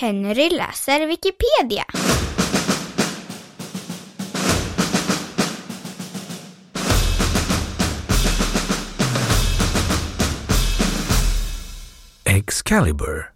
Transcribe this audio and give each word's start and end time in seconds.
Henry 0.00 0.50
läser 0.50 1.06
Wikipedia. 1.06 1.84
Excalibur 12.24 13.30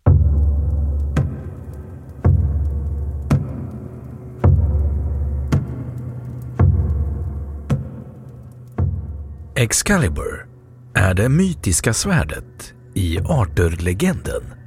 Excalibur 9.57 10.47
är 10.95 11.15
det 11.15 11.29
mytiska 11.29 11.93
svärdet 11.95 12.75
i 12.95 13.19
Arthur-legenden. 13.19 14.60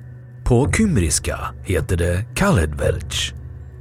På 0.45 0.71
kymriska 0.71 1.39
heter 1.63 1.97
det 1.97 2.25
Kaledvelch, 2.35 3.33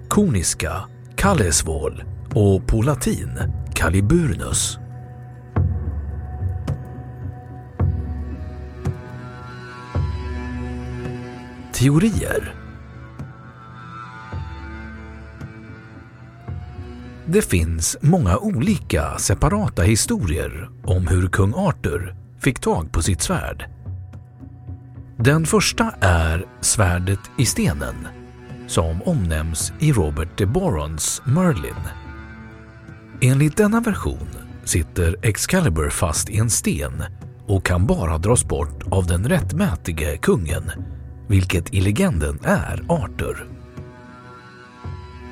koniska 0.08 0.72
Kallesvål 1.16 2.04
och 2.34 2.66
på 2.66 2.82
latin 2.82 3.30
Caliburnus. 3.74 4.78
Teorier 11.72 12.54
Det 17.26 17.42
finns 17.42 17.96
många 18.00 18.38
olika 18.38 19.18
separata 19.18 19.82
historier 19.82 20.70
om 20.84 21.06
hur 21.06 21.28
kung 21.28 21.54
Arthur 21.56 22.14
fick 22.38 22.60
tag 22.60 22.92
på 22.92 23.02
sitt 23.02 23.22
svärd. 23.22 23.68
Den 25.16 25.46
första 25.46 25.94
är 26.00 26.51
svärdet 26.72 27.30
i 27.38 27.46
stenen 27.46 28.08
som 28.66 29.02
omnämns 29.02 29.72
i 29.78 29.92
Robert 29.92 30.38
de 30.38 30.46
Borons 30.46 31.22
Merlin. 31.24 31.74
Enligt 33.20 33.56
denna 33.56 33.80
version 33.80 34.28
sitter 34.64 35.16
Excalibur 35.22 35.90
fast 35.90 36.30
i 36.30 36.38
en 36.38 36.50
sten 36.50 37.02
och 37.46 37.64
kan 37.64 37.86
bara 37.86 38.18
dras 38.18 38.44
bort 38.44 38.82
av 38.90 39.06
den 39.06 39.28
rättmätige 39.28 40.16
kungen, 40.16 40.70
vilket 41.28 41.74
i 41.74 41.80
legenden 41.80 42.38
är 42.42 42.84
Arthur. 42.88 43.46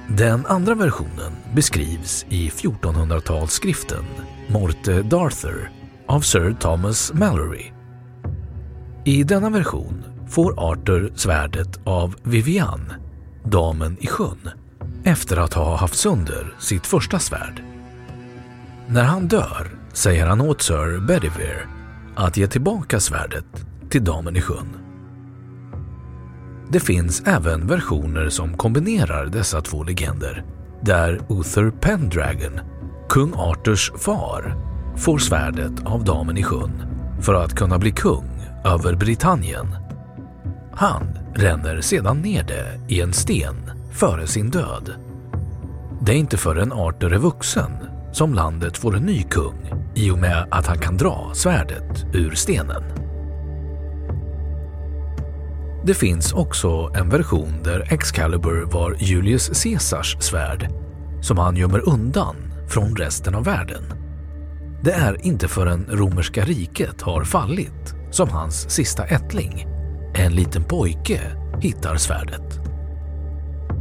Den 0.09 0.47
andra 0.47 0.75
versionen 0.75 1.33
beskrivs 1.55 2.27
i 2.29 2.49
1400-talsskriften 2.49 4.05
Morte 4.49 5.03
Darthur 5.03 5.71
av 6.07 6.21
Sir 6.21 6.57
Thomas 6.61 7.13
Mallory. 7.13 7.73
I 9.05 9.23
denna 9.23 9.51
version 9.51 10.05
får 10.31 10.55
Arthur 10.71 11.13
svärdet 11.15 11.81
av 11.85 12.15
Vivian, 12.23 12.93
damen 13.45 13.97
i 14.01 14.07
sjön, 14.07 14.51
efter 15.05 15.37
att 15.37 15.55
ha 15.55 15.77
haft 15.77 15.95
sönder 15.95 16.55
sitt 16.59 16.87
första 16.87 17.19
svärd. 17.19 17.63
När 18.87 19.05
han 19.05 19.29
dör 19.29 19.71
säger 19.93 20.27
han 20.27 20.41
åt 20.41 20.63
Sir 20.63 21.07
Bedivere 21.07 21.69
att 22.17 22.37
ge 22.37 22.47
tillbaka 22.47 23.01
svärdet 23.01 23.45
till 23.91 24.05
damen 24.05 24.37
i 24.37 24.41
sjön. 24.41 24.77
Det 26.69 26.81
finns 26.81 27.23
även 27.27 27.67
versioner 27.67 28.29
som 28.29 28.57
kombinerar 28.57 29.27
dessa 29.27 29.61
två 29.61 29.83
legender 29.83 30.45
där 30.83 31.21
Uther 31.29 31.71
Pendragon, 31.71 32.61
kung 33.09 33.33
Arthurs 33.37 33.93
far, 33.99 34.57
får 34.97 35.19
svärdet 35.19 35.87
av 35.87 36.05
damen 36.05 36.39
i 36.39 36.43
sjön 36.43 36.83
för 37.21 37.35
att 37.35 37.55
kunna 37.55 37.79
bli 37.79 37.91
kung 37.91 38.31
över 38.65 38.95
Britannien. 38.95 39.67
Han 40.81 41.19
ränner 41.35 41.81
sedan 41.81 42.21
ner 42.21 42.43
det 42.43 42.81
i 42.89 43.01
en 43.01 43.13
sten 43.13 43.71
före 43.93 44.27
sin 44.27 44.51
död. 44.51 44.95
Det 46.03 46.13
är 46.13 46.17
inte 46.17 46.37
förrän 46.37 46.73
Arthur 46.73 47.13
är 47.13 47.19
vuxen 47.19 47.73
som 48.13 48.35
landet 48.35 48.77
får 48.77 48.97
en 48.97 49.03
ny 49.03 49.23
kung 49.23 49.71
i 49.95 50.11
och 50.11 50.19
med 50.19 50.49
att 50.51 50.67
han 50.67 50.79
kan 50.79 50.97
dra 50.97 51.31
svärdet 51.35 52.05
ur 52.15 52.35
stenen. 52.35 52.83
Det 55.85 55.95
finns 55.95 56.33
också 56.33 56.93
en 56.95 57.09
version 57.09 57.63
där 57.65 57.93
Excalibur 57.93 58.65
var 58.73 58.97
Julius 58.99 59.63
Caesars 59.63 60.17
svärd 60.21 60.69
som 61.23 61.39
han 61.39 61.57
gömmer 61.57 61.89
undan 61.89 62.37
från 62.69 62.97
resten 62.97 63.35
av 63.35 63.45
världen. 63.45 63.83
Det 64.83 64.93
är 64.93 65.27
inte 65.27 65.49
förrän 65.49 65.87
romerska 65.91 66.45
riket 66.45 67.03
har 67.03 67.25
fallit 67.25 67.95
som 68.11 68.29
hans 68.29 68.71
sista 68.71 69.05
ättling, 69.05 69.70
en 70.21 70.35
liten 70.35 70.65
pojke, 70.65 71.21
hittar 71.61 71.97
svärdet. 71.97 72.61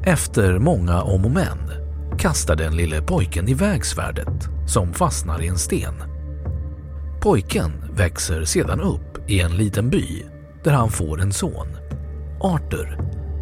Efter 0.04 0.60
många 0.60 1.02
om 1.02 1.26
och 1.26 1.32
men 1.32 1.58
kastar 2.18 2.56
den 2.56 2.76
lille 2.76 3.02
pojken 3.02 3.50
iväg 3.50 3.86
svärdet 3.86 4.50
som 4.68 4.94
fastnar 4.94 5.42
i 5.42 5.48
en 5.48 5.58
sten. 5.58 5.94
Pojken 7.22 7.72
växer 7.94 8.46
sedan 8.46 8.82
upp 8.82 9.30
i 9.30 9.42
en 9.42 9.58
liten 9.58 9.90
by 9.90 10.26
där 10.64 10.72
han 10.72 10.90
får 10.90 11.22
en 11.22 11.34
son, 11.34 11.68
Arthur, 12.42 13.00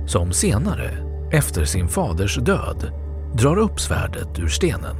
som 0.07 0.31
senare, 0.31 0.91
efter 1.31 1.65
sin 1.65 1.87
faders 1.87 2.37
död, 2.37 2.91
drar 3.37 3.57
upp 3.57 3.79
svärdet 3.79 4.39
ur 4.39 4.47
stenen. 4.47 4.95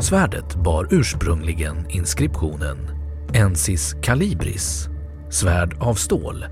Svärdet 0.00 0.54
bar 0.54 0.88
ursprungligen 0.90 1.86
inskriptionen 1.88 2.78
Ensis 3.32 3.96
Calibris, 4.02 4.88
svärd 5.30 5.76
av 5.80 5.94
stål. 5.94 6.44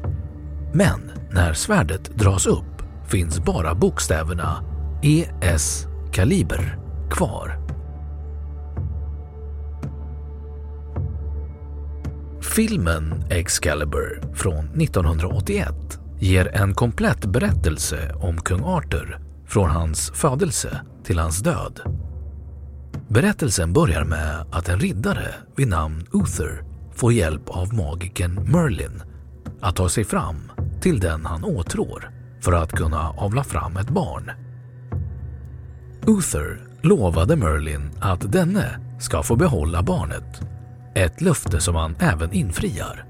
Men 0.76 1.12
när 1.31 1.53
svärdet 1.53 2.05
dras 2.15 2.47
upp 2.47 2.82
finns 3.06 3.41
bara 3.41 3.75
bokstäverna 3.75 4.65
ES 5.03 5.87
Kaliber 6.12 6.79
kvar. 7.11 7.59
Filmen 12.41 13.25
Excalibur 13.31 14.23
från 14.35 14.65
1981 14.65 15.99
ger 16.19 16.56
en 16.56 16.75
komplett 16.75 17.25
berättelse 17.25 18.15
om 18.15 18.41
kung 18.41 18.65
Arthur 18.65 19.19
från 19.47 19.71
hans 19.71 20.11
födelse 20.11 20.81
till 21.05 21.19
hans 21.19 21.38
död. 21.38 21.81
Berättelsen 23.09 23.73
börjar 23.73 24.05
med 24.05 24.47
att 24.53 24.69
en 24.69 24.81
riddare 24.81 25.35
vid 25.56 25.69
namn 25.69 26.06
Uther 26.12 26.65
får 26.94 27.12
hjälp 27.12 27.49
av 27.49 27.75
magiken 27.75 28.35
Merlin 28.35 29.03
att 29.61 29.76
ta 29.76 29.88
sig 29.88 30.05
fram 30.05 30.50
till 30.85 31.01
den 31.01 31.27
han 31.27 31.45
åtrår 31.45 32.11
för 32.41 32.53
att 32.53 32.73
kunna 32.73 33.11
avla 33.11 33.45
fram 33.45 33.77
ett 33.77 33.91
barn. 33.91 34.31
Uther 36.07 36.61
lovade 36.83 37.37
Merlin 37.37 37.91
att 38.01 38.33
denne 38.33 38.81
ska 39.01 39.23
få 39.23 39.37
behålla 39.37 39.83
barnet. 39.83 40.41
Ett 40.95 41.21
löfte 41.21 41.61
som 41.61 41.75
han 41.75 41.97
även 41.99 42.33
infriar. 42.33 43.05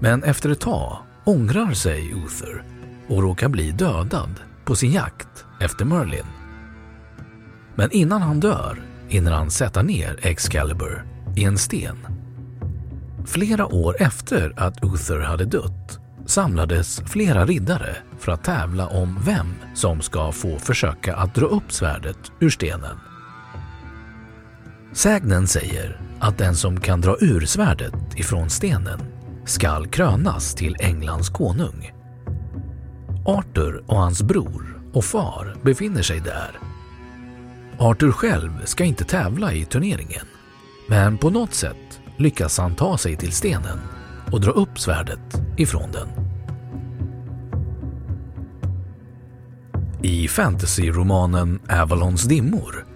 Men 0.00 0.22
efter 0.22 0.50
ett 0.50 0.60
tag 0.60 0.98
ångrar 1.24 1.72
sig 1.72 2.10
Uther 2.10 2.64
och 3.08 3.22
råkar 3.22 3.48
bli 3.48 3.70
dödad 3.70 4.40
på 4.64 4.74
sin 4.74 4.92
jakt 4.92 5.44
efter 5.60 5.84
Merlin. 5.84 6.26
Men 7.74 7.90
innan 7.90 8.22
han 8.22 8.40
dör 8.40 8.82
hinner 9.08 9.32
han 9.32 9.50
sätta 9.50 9.82
ner 9.82 10.18
Excalibur 10.22 11.04
i 11.36 11.44
en 11.44 11.58
sten. 11.58 11.98
Flera 13.26 13.66
år 13.66 13.96
efter 13.98 14.52
att 14.56 14.84
Uther 14.84 15.20
hade 15.20 15.44
dött 15.44 16.01
samlades 16.26 17.02
flera 17.06 17.44
riddare 17.44 17.96
för 18.18 18.32
att 18.32 18.44
tävla 18.44 18.86
om 18.86 19.18
vem 19.24 19.54
som 19.74 20.00
ska 20.00 20.32
få 20.32 20.58
försöka 20.58 21.16
att 21.16 21.34
dra 21.34 21.46
upp 21.46 21.72
svärdet 21.72 22.18
ur 22.40 22.50
stenen. 22.50 22.96
Sägnen 24.92 25.46
säger 25.46 26.00
att 26.20 26.38
den 26.38 26.54
som 26.54 26.80
kan 26.80 27.00
dra 27.00 27.16
ur 27.20 27.40
svärdet 27.40 27.94
ifrån 28.16 28.50
stenen 28.50 29.00
skall 29.44 29.86
krönas 29.86 30.54
till 30.54 30.76
Englands 30.80 31.28
konung. 31.28 31.92
Arthur 33.26 33.84
och 33.86 33.96
hans 33.96 34.22
bror 34.22 34.82
och 34.92 35.04
far 35.04 35.56
befinner 35.62 36.02
sig 36.02 36.20
där. 36.20 36.58
Arthur 37.78 38.12
själv 38.12 38.64
ska 38.64 38.84
inte 38.84 39.04
tävla 39.04 39.52
i 39.52 39.64
turneringen, 39.64 40.26
men 40.88 41.18
på 41.18 41.30
något 41.30 41.54
sätt 41.54 42.00
lyckas 42.16 42.58
han 42.58 42.74
ta 42.74 42.98
sig 42.98 43.16
till 43.16 43.32
stenen 43.32 43.78
och 44.32 44.40
dra 44.40 44.50
upp 44.50 44.78
svärdet 44.78 45.42
ifrån 45.56 45.92
den. 45.92 46.08
I 50.02 50.28
fantasyromanen 50.28 51.60
Avalons 51.68 52.22
dimmor 52.22 52.86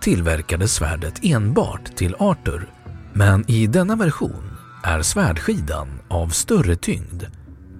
tillverkades 0.00 0.74
svärdet 0.74 1.20
enbart 1.22 1.96
till 1.96 2.14
Arthur 2.18 2.68
men 3.12 3.50
i 3.50 3.66
denna 3.66 3.96
version 3.96 4.50
är 4.84 5.02
svärdskidan 5.02 5.88
av 6.08 6.28
större 6.28 6.76
tyngd 6.76 7.24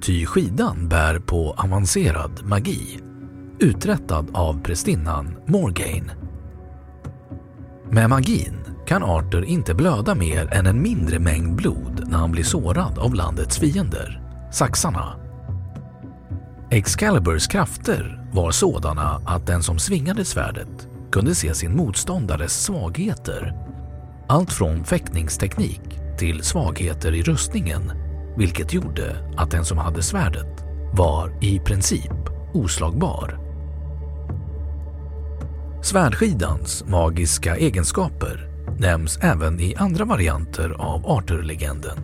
ty 0.00 0.26
skidan 0.26 0.88
bär 0.88 1.18
på 1.18 1.52
avancerad 1.52 2.40
magi 2.44 3.00
uträttad 3.58 4.26
av 4.32 4.62
prästinnan 4.62 5.36
Morgaine. 5.46 6.10
Med 7.90 8.10
magin 8.10 8.58
kan 8.88 9.02
Arthur 9.02 9.44
inte 9.44 9.74
blöda 9.74 10.14
mer 10.14 10.54
än 10.54 10.66
en 10.66 10.82
mindre 10.82 11.18
mängd 11.18 11.54
blod 11.54 12.04
när 12.06 12.18
han 12.18 12.32
blir 12.32 12.44
sårad 12.44 12.98
av 12.98 13.14
landets 13.14 13.58
fiender, 13.58 14.22
saxarna. 14.52 15.16
Excaliburs 16.70 17.46
krafter 17.46 18.28
var 18.32 18.50
sådana 18.50 19.22
att 19.26 19.46
den 19.46 19.62
som 19.62 19.78
svingade 19.78 20.24
svärdet 20.24 20.88
kunde 21.12 21.34
se 21.34 21.54
sin 21.54 21.76
motståndares 21.76 22.64
svagheter. 22.64 23.54
Allt 24.28 24.52
från 24.52 24.84
fäktningsteknik 24.84 25.82
till 26.18 26.42
svagheter 26.42 27.14
i 27.14 27.22
rustningen 27.22 27.92
vilket 28.36 28.72
gjorde 28.72 29.34
att 29.36 29.50
den 29.50 29.64
som 29.64 29.78
hade 29.78 30.02
svärdet 30.02 30.64
var 30.92 31.44
i 31.44 31.58
princip 31.58 32.14
oslagbar. 32.54 33.38
Svärdskidans 35.82 36.84
magiska 36.86 37.56
egenskaper 37.56 38.47
nämns 38.80 39.18
även 39.22 39.60
i 39.60 39.74
andra 39.74 40.04
varianter 40.04 40.70
av 40.70 41.06
Arthur-legenden. 41.06 41.98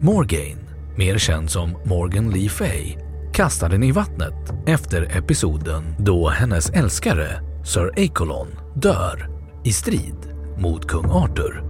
Morgaine, 0.00 0.60
mer 0.96 1.18
känd 1.18 1.50
som 1.50 1.76
Morgan 1.84 2.30
Lee 2.30 2.48
Fay, 2.48 2.96
kastade 3.32 3.74
den 3.74 3.82
i 3.82 3.92
vattnet 3.92 4.52
efter 4.66 5.16
episoden 5.18 5.94
då 5.98 6.28
hennes 6.28 6.70
älskare 6.70 7.42
Sir 7.64 7.92
Acolon 7.96 8.48
dör 8.74 9.28
i 9.64 9.72
strid 9.72 10.16
mot 10.58 10.86
kung 10.86 11.04
Arthur. 11.10 11.64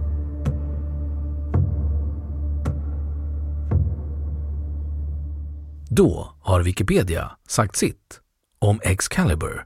Då 5.89 6.35
har 6.41 6.61
Wikipedia 6.61 7.31
sagt 7.47 7.75
sitt 7.75 8.19
om 8.59 8.79
Excalibur. 8.83 9.65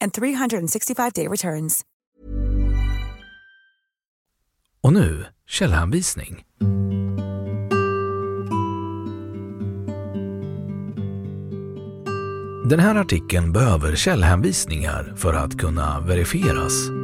and 0.00 0.12
365-day 0.12 1.28
returns. 1.28 1.84
Och 4.80 4.92
nu 4.92 5.26
källhänvisning. 5.46 6.44
Den 12.68 12.80
här 12.80 12.94
artikeln 12.94 13.52
behöver 13.52 13.96
källhänvisningar 13.96 15.14
för 15.16 15.34
att 15.34 15.58
kunna 15.58 16.00
verifieras. 16.00 16.97